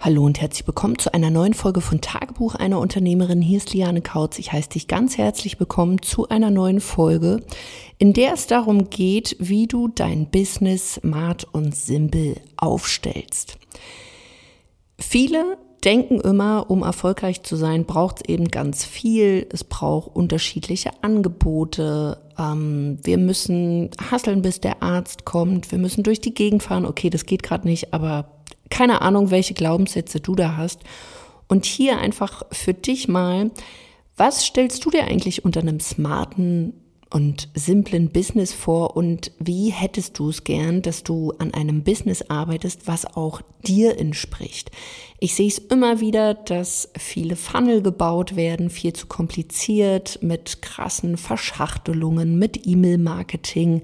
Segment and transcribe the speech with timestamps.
[0.00, 3.42] Hallo und herzlich willkommen zu einer neuen Folge von Tagebuch einer Unternehmerin.
[3.42, 4.38] Hier ist Liane Kautz.
[4.38, 7.42] Ich heiße dich ganz herzlich willkommen zu einer neuen Folge,
[7.98, 13.58] in der es darum geht, wie du dein Business smart und simpel aufstellst.
[15.00, 19.48] Viele denken immer, um erfolgreich zu sein, braucht es eben ganz viel.
[19.52, 22.18] Es braucht unterschiedliche Angebote.
[22.38, 25.72] Ähm, wir müssen hasseln, bis der Arzt kommt.
[25.72, 26.86] Wir müssen durch die Gegend fahren.
[26.86, 28.37] Okay, das geht gerade nicht, aber
[28.70, 30.80] keine Ahnung, welche Glaubenssätze du da hast.
[31.48, 33.50] Und hier einfach für dich mal,
[34.16, 36.74] was stellst du dir eigentlich unter einem smarten
[37.10, 42.22] und simplen Business vor und wie hättest du es gern, dass du an einem Business
[42.28, 44.70] arbeitest, was auch dir entspricht?
[45.18, 51.16] Ich sehe es immer wieder, dass viele Funnel gebaut werden, viel zu kompliziert, mit krassen
[51.16, 53.82] Verschachtelungen, mit E-Mail-Marketing,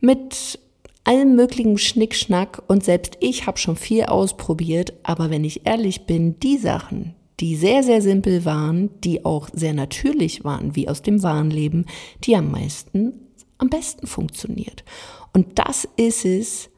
[0.00, 0.58] mit
[1.04, 6.38] allem möglichen Schnickschnack und selbst ich habe schon viel ausprobiert, aber wenn ich ehrlich bin,
[6.40, 11.22] die Sachen, die sehr, sehr simpel waren, die auch sehr natürlich waren, wie aus dem
[11.22, 11.86] wahren Leben,
[12.24, 13.14] die am meisten,
[13.58, 14.84] am besten funktioniert.
[15.32, 16.70] Und das ist es,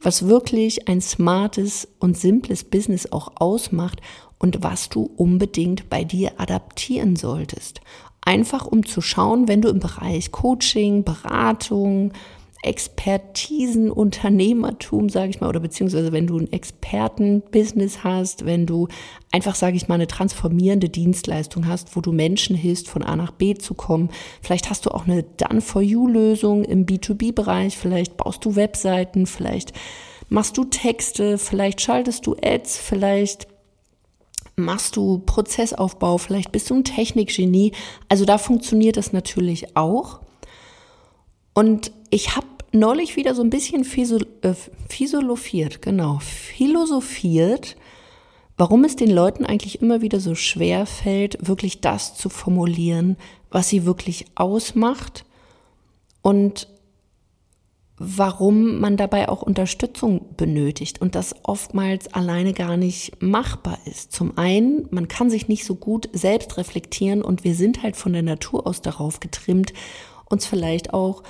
[0.00, 4.00] was wirklich ein smartes und simples Business auch ausmacht
[4.38, 7.80] und was du unbedingt bei dir adaptieren solltest.
[8.22, 12.12] Einfach um zu schauen, wenn du im Bereich Coaching, Beratung,
[12.62, 18.88] Expertisen, Unternehmertum, sage ich mal, oder beziehungsweise wenn du ein Expertenbusiness hast, wenn du
[19.32, 23.30] einfach, sage ich mal, eine transformierende Dienstleistung hast, wo du Menschen hilfst, von A nach
[23.30, 24.10] B zu kommen.
[24.42, 29.72] Vielleicht hast du auch eine Done-for-You-Lösung im B2B-Bereich, vielleicht baust du Webseiten, vielleicht
[30.28, 33.48] machst du Texte, vielleicht schaltest du Ads, vielleicht
[34.56, 37.72] machst du Prozessaufbau, vielleicht bist du ein Technikgenie.
[38.10, 40.20] Also da funktioniert das natürlich auch.
[41.54, 44.54] Und ich habe neulich wieder so ein bisschen äh,
[44.88, 47.76] philosophiert, genau, philosophiert,
[48.56, 53.16] warum es den Leuten eigentlich immer wieder so schwer fällt, wirklich das zu formulieren,
[53.50, 55.24] was sie wirklich ausmacht
[56.22, 56.68] und
[58.02, 64.12] warum man dabei auch Unterstützung benötigt und das oftmals alleine gar nicht machbar ist.
[64.12, 68.14] Zum einen, man kann sich nicht so gut selbst reflektieren und wir sind halt von
[68.14, 69.74] der Natur aus darauf getrimmt,
[70.30, 71.22] uns vielleicht auch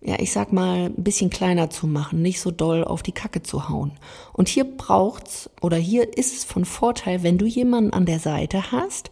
[0.00, 3.42] ja, ich sag mal, ein bisschen kleiner zu machen, nicht so doll auf die Kacke
[3.42, 3.92] zu hauen.
[4.32, 8.70] Und hier braucht's oder hier ist es von Vorteil, wenn du jemanden an der Seite
[8.72, 9.10] hast,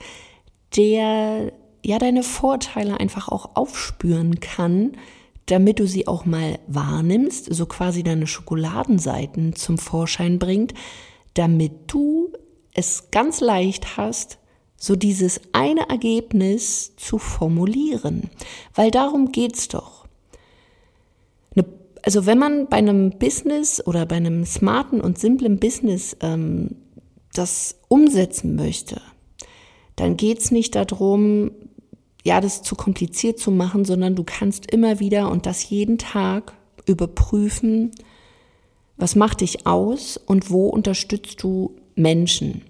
[0.77, 1.53] der
[1.83, 4.93] ja deine Vorteile einfach auch aufspüren kann,
[5.47, 10.75] damit du sie auch mal wahrnimmst, so quasi deine Schokoladenseiten zum Vorschein bringt,
[11.35, 12.33] damit du
[12.73, 14.39] es ganz leicht hast,
[14.77, 18.31] so dieses eine Ergebnis zu formulieren.
[18.75, 20.04] Weil darum geht's doch
[22.05, 26.77] also wenn man bei einem Business oder bei einem smarten und simplen Business ähm,
[27.33, 29.01] das umsetzen möchte,
[29.97, 31.51] dann geht's nicht darum,
[32.23, 36.53] ja, das zu kompliziert zu machen, sondern du kannst immer wieder und das jeden Tag
[36.87, 37.93] überprüfen,
[38.97, 42.63] was macht dich aus und wo unterstützt du Menschen.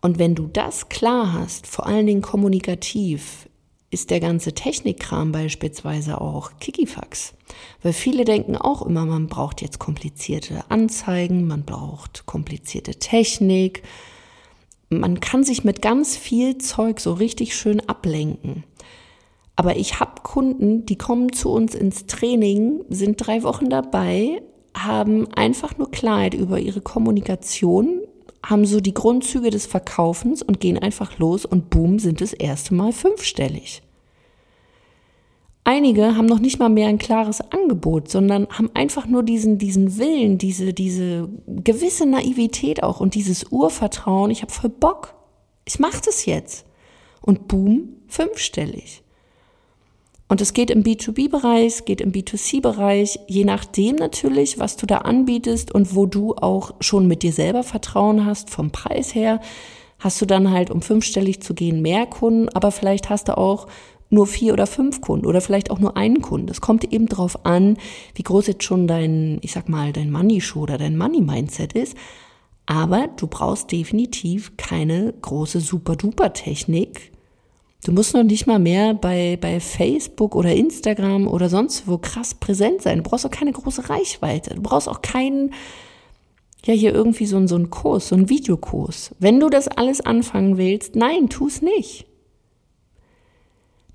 [0.00, 3.48] Und wenn du das klar hast, vor allen Dingen kommunikativ,
[3.94, 7.32] ist der ganze Technikkram beispielsweise auch Kikifax.
[7.82, 13.84] Weil viele denken auch immer, man braucht jetzt komplizierte Anzeigen, man braucht komplizierte Technik.
[14.90, 18.64] Man kann sich mit ganz viel Zeug so richtig schön ablenken.
[19.54, 24.42] Aber ich habe Kunden, die kommen zu uns ins Training, sind drei Wochen dabei,
[24.76, 28.00] haben einfach nur Klarheit über ihre Kommunikation,
[28.44, 32.74] haben so die Grundzüge des Verkaufens und gehen einfach los und boom, sind das erste
[32.74, 33.83] Mal fünfstellig.
[35.66, 39.96] Einige haben noch nicht mal mehr ein klares Angebot, sondern haben einfach nur diesen, diesen
[39.96, 44.30] Willen, diese, diese gewisse Naivität auch und dieses Urvertrauen.
[44.30, 45.14] Ich habe voll Bock.
[45.64, 46.66] Ich mache das jetzt.
[47.22, 49.02] Und boom, fünfstellig.
[50.28, 54.98] Und es geht im B2B-Bereich, es geht im B2C-Bereich, je nachdem natürlich, was du da
[54.98, 59.40] anbietest und wo du auch schon mit dir selber Vertrauen hast, vom Preis her,
[59.98, 63.66] hast du dann halt, um fünfstellig zu gehen, mehr Kunden, aber vielleicht hast du auch
[64.14, 66.48] nur vier oder fünf Kunden oder vielleicht auch nur einen Kunden.
[66.48, 67.76] Es kommt eben darauf an,
[68.14, 71.96] wie groß jetzt schon dein, ich sag mal, dein Money-Show oder dein Money-Mindset ist.
[72.66, 77.12] Aber du brauchst definitiv keine große Super-Duper-Technik.
[77.84, 82.34] Du musst noch nicht mal mehr bei, bei Facebook oder Instagram oder sonst wo krass
[82.34, 83.02] präsent sein.
[83.02, 84.54] Du brauchst auch keine große Reichweite.
[84.54, 85.52] Du brauchst auch keinen,
[86.64, 89.14] ja, hier irgendwie so, so einen Kurs, so einen Videokurs.
[89.18, 92.06] Wenn du das alles anfangen willst, nein, tu es nicht.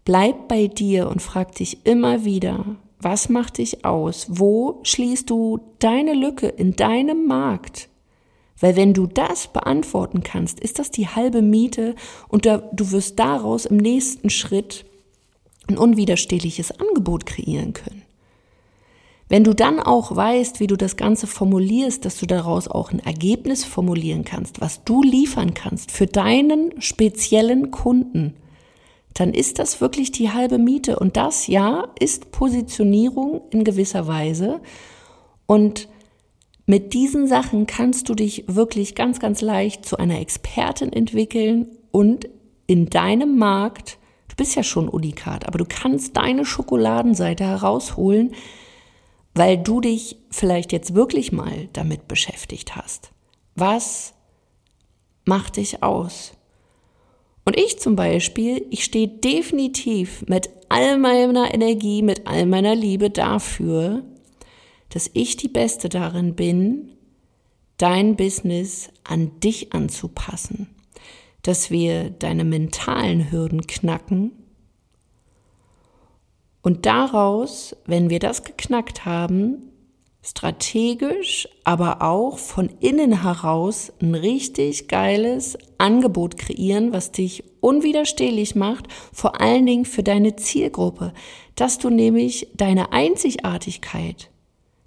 [0.05, 2.65] Bleib bei dir und frag dich immer wieder,
[2.99, 4.27] was macht dich aus?
[4.29, 7.89] Wo schließt du deine Lücke in deinem Markt?
[8.59, 11.95] Weil wenn du das beantworten kannst, ist das die halbe Miete
[12.27, 14.85] und du wirst daraus im nächsten Schritt
[15.69, 18.01] ein unwiderstehliches Angebot kreieren können.
[19.29, 22.99] Wenn du dann auch weißt, wie du das Ganze formulierst, dass du daraus auch ein
[22.99, 28.33] Ergebnis formulieren kannst, was du liefern kannst für deinen speziellen Kunden,
[29.13, 30.99] dann ist das wirklich die halbe Miete.
[30.99, 34.61] Und das ja ist Positionierung in gewisser Weise.
[35.45, 35.89] Und
[36.65, 42.29] mit diesen Sachen kannst du dich wirklich ganz, ganz leicht zu einer Expertin entwickeln und
[42.67, 43.97] in deinem Markt,
[44.27, 48.35] du bist ja schon unikat, aber du kannst deine Schokoladenseite herausholen,
[49.33, 53.09] weil du dich vielleicht jetzt wirklich mal damit beschäftigt hast.
[53.55, 54.13] Was
[55.25, 56.33] macht dich aus?
[57.45, 63.09] Und ich zum Beispiel, ich stehe definitiv mit all meiner Energie, mit all meiner Liebe
[63.09, 64.03] dafür,
[64.89, 66.91] dass ich die Beste darin bin,
[67.77, 70.69] dein Business an dich anzupassen,
[71.41, 74.31] dass wir deine mentalen Hürden knacken
[76.61, 79.68] und daraus, wenn wir das geknackt haben,
[80.21, 88.87] strategisch, aber auch von innen heraus ein richtig geiles Angebot kreieren, was dich unwiderstehlich macht,
[89.13, 91.13] vor allen Dingen für deine Zielgruppe,
[91.55, 94.29] dass du nämlich deine Einzigartigkeit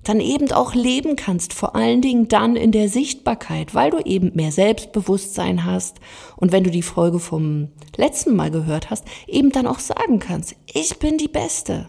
[0.05, 4.33] dann eben auch leben kannst, vor allen Dingen dann in der Sichtbarkeit, weil du eben
[4.35, 5.99] mehr Selbstbewusstsein hast
[6.37, 10.57] und wenn du die Folge vom letzten Mal gehört hast, eben dann auch sagen kannst,
[10.73, 11.89] ich bin die Beste.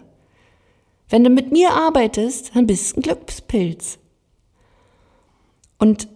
[1.14, 4.00] Wenn du mit mir arbeitest, dann bist du ein Glückspilz.
[5.78, 6.08] Und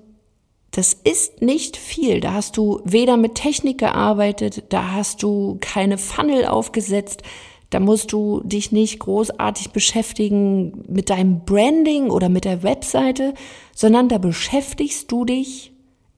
[0.72, 2.18] das ist nicht viel.
[2.18, 7.22] Da hast du weder mit Technik gearbeitet, da hast du keine Funnel aufgesetzt,
[7.70, 13.34] da musst du dich nicht großartig beschäftigen mit deinem Branding oder mit der Webseite,
[13.72, 15.70] sondern da beschäftigst du dich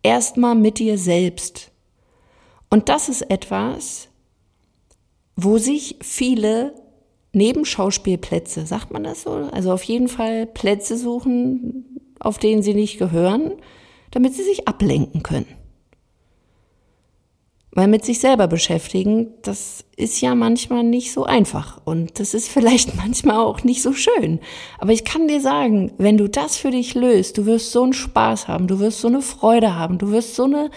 [0.03, 1.71] erstmal mit dir selbst.
[2.71, 4.09] Und das ist etwas,
[5.37, 6.80] wo sich viele
[7.33, 9.31] Nebenschauspielplätze, sagt man das so?
[9.53, 13.53] Also auf jeden Fall Plätze suchen, auf denen sie nicht gehören,
[14.11, 15.47] damit sie sich ablenken können.
[17.73, 22.49] Weil mit sich selber beschäftigen, das ist ja manchmal nicht so einfach und das ist
[22.49, 24.41] vielleicht manchmal auch nicht so schön.
[24.79, 27.93] Aber ich kann dir sagen, wenn du das für dich löst, du wirst so einen
[27.93, 30.71] Spaß haben, du wirst so eine Freude haben, du wirst so eine,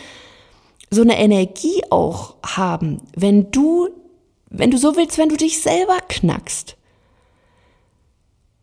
[0.92, 3.90] so eine Energie auch haben, wenn du,
[4.54, 6.78] wenn du so willst, wenn du dich selber knackst.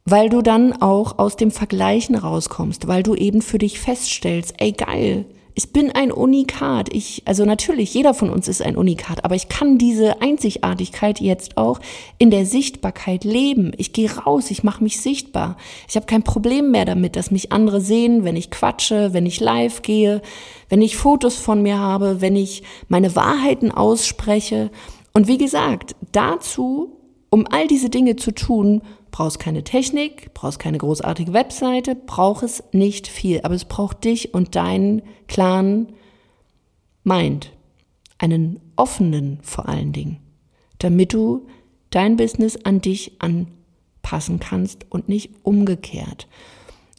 [0.07, 4.73] Weil du dann auch aus dem Vergleichen rauskommst, weil du eben für dich feststellst, ey
[4.73, 6.95] geil, ich bin ein Unikat.
[6.95, 11.57] Ich, also natürlich, jeder von uns ist ein Unikat, aber ich kann diese Einzigartigkeit jetzt
[11.57, 11.81] auch
[12.19, 13.73] in der Sichtbarkeit leben.
[13.77, 15.57] Ich gehe raus, ich mache mich sichtbar.
[15.89, 19.41] Ich habe kein Problem mehr damit, dass mich andere sehen, wenn ich quatsche, wenn ich
[19.41, 20.23] live gehe,
[20.69, 24.71] wenn ich Fotos von mir habe, wenn ich meine Wahrheiten ausspreche.
[25.13, 26.97] Und wie gesagt, dazu,
[27.31, 32.63] um all diese Dinge zu tun, brauchst keine Technik, brauchst keine großartige Webseite, braucht es
[32.73, 35.89] nicht viel, aber es braucht dich und deinen klaren
[37.03, 37.53] Mind,
[38.19, 40.19] einen offenen vor allen Dingen,
[40.79, 41.47] damit du
[41.91, 46.29] dein Business an dich anpassen kannst und nicht umgekehrt.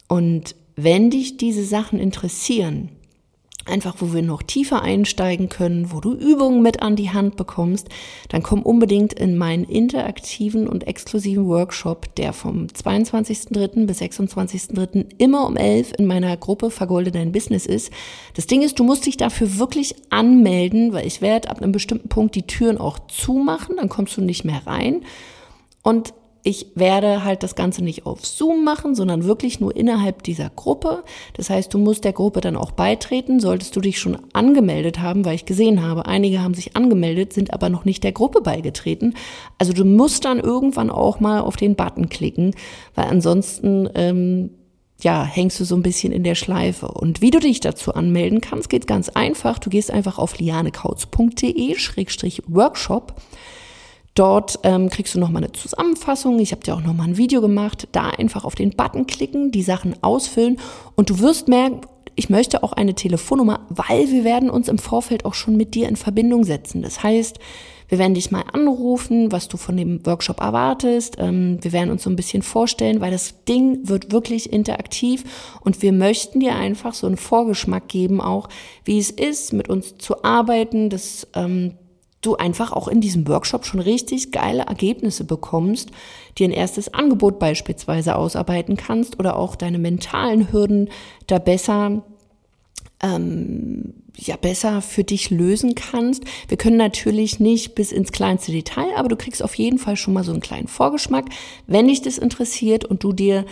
[0.08, 2.90] Und wenn dich diese Sachen interessieren,
[3.64, 7.88] einfach wo wir noch tiefer einsteigen können, wo du Übungen mit an die Hand bekommst,
[8.28, 13.86] dann komm unbedingt in meinen interaktiven und exklusiven Workshop, der vom 22.03.
[13.86, 15.06] bis 26.03.
[15.18, 17.92] immer um 11 in meiner Gruppe Vergolde dein Business ist.
[18.34, 22.08] Das Ding ist, du musst dich dafür wirklich anmelden, weil ich werde ab einem bestimmten
[22.08, 25.02] Punkt die Türen auch zumachen, dann kommst du nicht mehr rein.
[25.82, 30.50] Und ich werde halt das Ganze nicht auf Zoom machen, sondern wirklich nur innerhalb dieser
[30.50, 31.04] Gruppe.
[31.34, 35.24] Das heißt, du musst der Gruppe dann auch beitreten, solltest du dich schon angemeldet haben,
[35.24, 39.14] weil ich gesehen habe, einige haben sich angemeldet, sind aber noch nicht der Gruppe beigetreten.
[39.58, 42.56] Also du musst dann irgendwann auch mal auf den Button klicken,
[42.96, 44.50] weil ansonsten ähm,
[45.00, 46.88] ja, hängst du so ein bisschen in der Schleife.
[46.88, 49.58] Und wie du dich dazu anmelden kannst, geht ganz einfach.
[49.58, 53.14] Du gehst einfach auf lianekautz.de-workshop
[54.14, 56.38] Dort ähm, kriegst du nochmal eine Zusammenfassung.
[56.38, 57.88] Ich habe dir auch nochmal ein Video gemacht.
[57.92, 60.58] Da einfach auf den Button klicken, die Sachen ausfüllen
[60.96, 61.80] und du wirst merken,
[62.14, 65.88] ich möchte auch eine Telefonnummer, weil wir werden uns im Vorfeld auch schon mit dir
[65.88, 66.82] in Verbindung setzen.
[66.82, 67.38] Das heißt,
[67.88, 71.16] wir werden dich mal anrufen, was du von dem Workshop erwartest.
[71.18, 75.24] Ähm, wir werden uns so ein bisschen vorstellen, weil das Ding wird wirklich interaktiv
[75.60, 78.48] und wir möchten dir einfach so einen Vorgeschmack geben, auch
[78.84, 81.74] wie es ist, mit uns zu arbeiten, dass ähm,
[82.22, 85.90] du einfach auch in diesem Workshop schon richtig geile Ergebnisse bekommst,
[86.38, 90.88] dir ein erstes Angebot beispielsweise ausarbeiten kannst oder auch deine mentalen Hürden
[91.26, 92.02] da besser
[93.02, 96.24] ähm, ja besser für dich lösen kannst.
[96.48, 100.14] Wir können natürlich nicht bis ins kleinste Detail, aber du kriegst auf jeden Fall schon
[100.14, 101.26] mal so einen kleinen Vorgeschmack.
[101.66, 103.44] Wenn dich das interessiert und du dir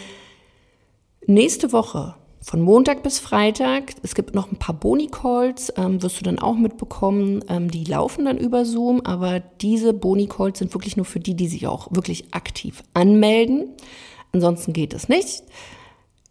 [1.27, 3.95] nächste Woche von Montag bis Freitag.
[4.03, 7.45] Es gibt noch ein paar Boni-Calls, ähm, wirst du dann auch mitbekommen.
[7.49, 11.49] Ähm, die laufen dann über Zoom, aber diese Boni-Calls sind wirklich nur für die, die
[11.49, 13.69] sich auch wirklich aktiv anmelden.
[14.33, 15.43] Ansonsten geht es nicht.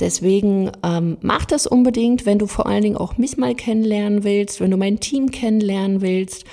[0.00, 4.60] Deswegen ähm, mach das unbedingt, wenn du vor allen Dingen auch mich mal kennenlernen willst,
[4.60, 6.44] wenn du mein Team kennenlernen willst.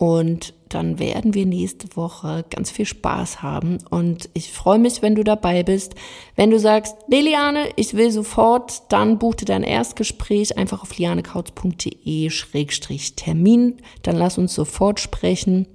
[0.00, 3.76] Und dann werden wir nächste Woche ganz viel Spaß haben.
[3.90, 5.94] Und ich freue mich, wenn du dabei bist.
[6.36, 13.76] Wenn du sagst, Liliane, ich will sofort, dann buch dir dein Erstgespräch einfach auf lianekautz.de-termin.
[14.02, 15.66] Dann lass uns sofort sprechen.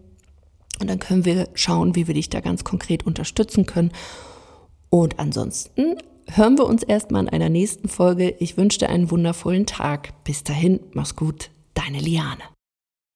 [0.81, 3.91] Und dann können wir schauen, wie wir dich da ganz konkret unterstützen können.
[4.89, 5.97] Und ansonsten
[6.31, 8.33] hören wir uns erstmal in einer nächsten Folge.
[8.39, 10.23] Ich wünsche dir einen wundervollen Tag.
[10.23, 12.54] Bis dahin, mach's gut, deine Liane.